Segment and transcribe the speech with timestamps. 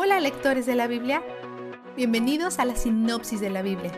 [0.00, 1.24] Hola lectores de la Biblia,
[1.96, 3.90] bienvenidos a la sinopsis de la Biblia.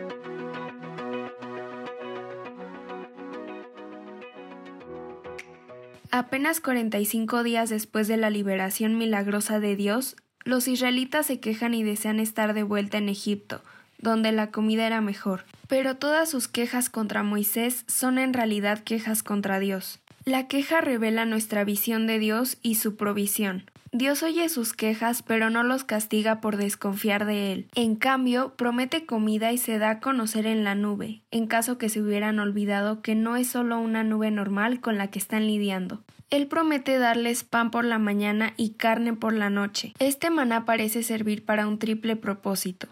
[6.10, 11.82] Apenas 45 días después de la liberación milagrosa de Dios, los israelitas se quejan y
[11.82, 13.60] desean estar de vuelta en Egipto,
[13.98, 15.44] donde la comida era mejor.
[15.68, 20.00] Pero todas sus quejas contra Moisés son en realidad quejas contra Dios.
[20.24, 23.70] La queja revela nuestra visión de Dios y su provisión.
[23.92, 27.68] Dios oye sus quejas, pero no los castiga por desconfiar de Él.
[27.74, 31.88] En cambio, promete comida y se da a conocer en la nube, en caso que
[31.88, 36.04] se hubieran olvidado que no es solo una nube normal con la que están lidiando.
[36.30, 39.92] Él promete darles pan por la mañana y carne por la noche.
[39.98, 42.86] Este maná parece servir para un triple propósito.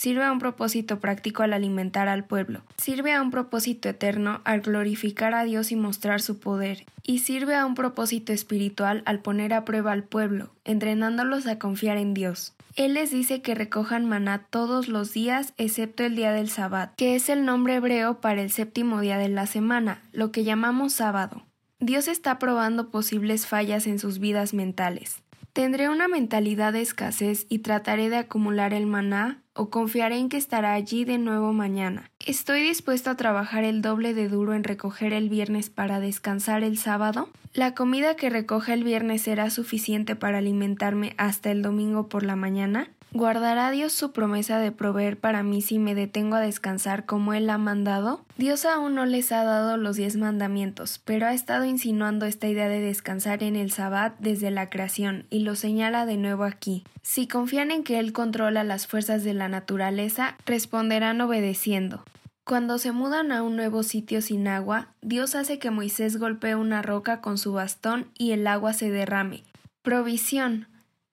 [0.00, 4.62] Sirve a un propósito práctico al alimentar al pueblo, sirve a un propósito eterno al
[4.62, 9.52] glorificar a Dios y mostrar su poder, y sirve a un propósito espiritual al poner
[9.52, 12.54] a prueba al pueblo, entrenándolos a confiar en Dios.
[12.76, 17.14] Él les dice que recojan maná todos los días excepto el día del Sabbat, que
[17.14, 21.42] es el nombre hebreo para el séptimo día de la semana, lo que llamamos sábado.
[21.78, 25.22] Dios está probando posibles fallas en sus vidas mentales.
[25.52, 30.38] Tendré una mentalidad de escasez y trataré de acumular el maná o confiaré en que
[30.38, 32.10] estará allí de nuevo mañana.
[32.24, 36.78] ¿Estoy dispuesto a trabajar el doble de duro en recoger el viernes para descansar el
[36.78, 37.28] sábado?
[37.52, 42.36] ¿La comida que recoja el viernes será suficiente para alimentarme hasta el domingo por la
[42.36, 42.88] mañana?
[43.12, 47.50] ¿Guardará Dios su promesa de proveer para mí si me detengo a descansar como Él
[47.50, 48.24] ha mandado?
[48.36, 52.68] Dios aún no les ha dado los diez mandamientos, pero ha estado insinuando esta idea
[52.68, 56.84] de descansar en el Sabbat desde la creación y lo señala de nuevo aquí.
[57.02, 62.04] Si confían en que Él controla las fuerzas de la naturaleza, responderán obedeciendo.
[62.44, 66.80] Cuando se mudan a un nuevo sitio sin agua, Dios hace que Moisés golpee una
[66.80, 69.42] roca con su bastón y el agua se derrame.
[69.82, 70.69] Provisión.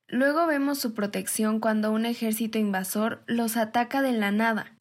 [0.09, 4.71] Luego vemos su protección cuando un ejército invasor los ataca de la nada.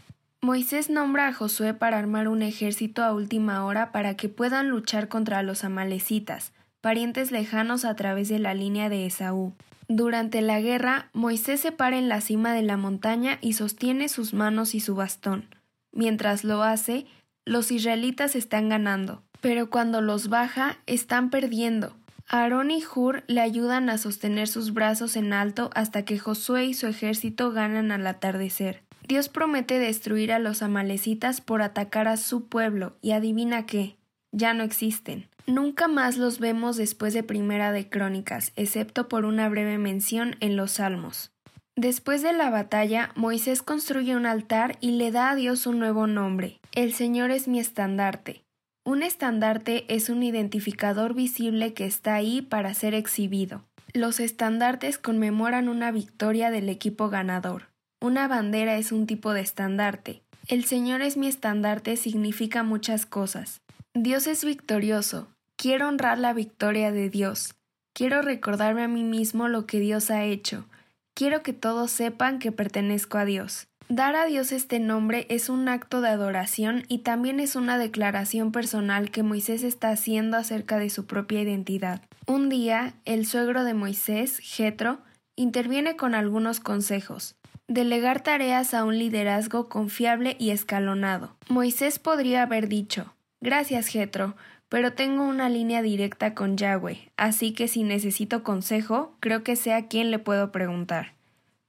[0.40, 5.08] Moisés nombra a Josué para armar un ejército a última hora para que puedan luchar
[5.08, 9.52] contra los amalecitas, parientes lejanos a través de la línea de Esaú.
[9.88, 14.34] Durante la guerra, Moisés se para en la cima de la montaña y sostiene sus
[14.34, 15.46] manos y su bastón.
[15.90, 17.06] Mientras lo hace,
[17.44, 21.96] los israelitas están ganando, pero cuando los baja, están perdiendo.
[22.28, 26.74] Aarón y Hur le ayudan a sostener sus brazos en alto hasta que Josué y
[26.74, 28.82] su ejército ganan al atardecer.
[29.06, 33.96] Dios promete destruir a los amalecitas por atacar a su pueblo, y adivina qué,
[34.32, 35.28] ya no existen.
[35.46, 40.56] Nunca más los vemos después de Primera de Crónicas, excepto por una breve mención en
[40.56, 41.30] los Salmos.
[41.76, 46.06] Después de la batalla, Moisés construye un altar y le da a Dios un nuevo
[46.06, 46.58] nombre.
[46.72, 48.45] El Señor es mi estandarte.
[48.86, 53.64] Un estandarte es un identificador visible que está ahí para ser exhibido.
[53.92, 57.64] Los estandartes conmemoran una victoria del equipo ganador.
[58.00, 60.22] Una bandera es un tipo de estandarte.
[60.46, 63.60] El Señor es mi estandarte significa muchas cosas.
[63.92, 65.26] Dios es victorioso.
[65.56, 67.56] Quiero honrar la victoria de Dios.
[67.92, 70.64] Quiero recordarme a mí mismo lo que Dios ha hecho.
[71.12, 73.66] Quiero que todos sepan que pertenezco a Dios.
[73.88, 78.50] Dar a Dios este nombre es un acto de adoración y también es una declaración
[78.50, 82.02] personal que Moisés está haciendo acerca de su propia identidad.
[82.26, 84.98] Un día, el suegro de Moisés, Jetro,
[85.36, 87.36] interviene con algunos consejos.
[87.68, 91.36] Delegar tareas a un liderazgo confiable y escalonado.
[91.48, 94.34] Moisés podría haber dicho Gracias, Jetro,
[94.68, 99.72] pero tengo una línea directa con Yahweh, así que si necesito consejo, creo que sé
[99.72, 101.12] a le puedo preguntar.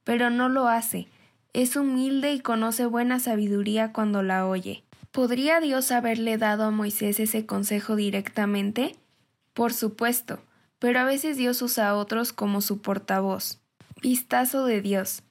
[0.02, 1.06] Pero no lo hace
[1.62, 4.84] es humilde y conoce buena sabiduría cuando la oye.
[5.10, 8.94] ¿Podría Dios haberle dado a Moisés ese consejo directamente?
[9.54, 10.38] Por supuesto,
[10.78, 13.58] pero a veces Dios usa a otros como su portavoz.
[14.00, 15.24] Vistazo de Dios.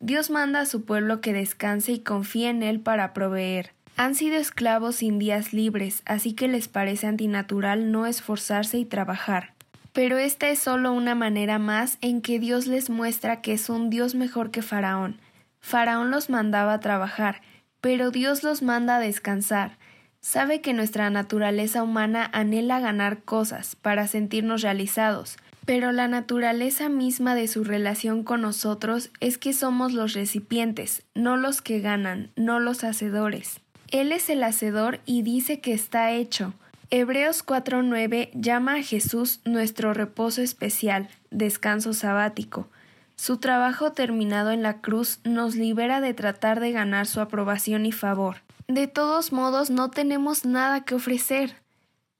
[0.00, 3.72] Dios manda a su pueblo que descanse y confíe en Él para proveer.
[3.98, 9.52] Han sido esclavos sin días libres, así que les parece antinatural no esforzarse y trabajar.
[9.92, 13.90] Pero esta es solo una manera más en que Dios les muestra que es un
[13.90, 15.20] Dios mejor que Faraón,
[15.64, 17.40] Faraón los mandaba a trabajar,
[17.80, 19.78] pero Dios los manda a descansar.
[20.20, 27.34] Sabe que nuestra naturaleza humana anhela ganar cosas para sentirnos realizados, pero la naturaleza misma
[27.34, 32.60] de su relación con nosotros es que somos los recipientes, no los que ganan, no
[32.60, 33.60] los hacedores.
[33.90, 36.52] Él es el hacedor y dice que está hecho.
[36.90, 42.68] Hebreos 4.9 llama a Jesús nuestro reposo especial, descanso sabático.
[43.16, 47.92] Su trabajo terminado en la cruz nos libera de tratar de ganar su aprobación y
[47.92, 48.38] favor.
[48.68, 51.56] De todos modos, no tenemos nada que ofrecer.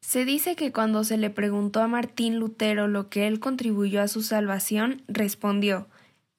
[0.01, 4.09] Se dice que cuando se le preguntó a Martín Lutero lo que él contribuyó a
[4.09, 5.89] su salvación, respondió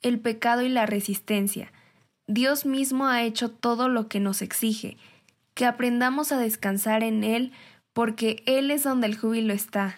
[0.03, 1.71] el pecado y la resistencia.
[2.27, 4.97] Dios mismo ha hecho todo lo que nos exige,
[5.55, 7.51] que aprendamos a descansar en Él,
[7.93, 9.97] porque Él es donde el júbilo está.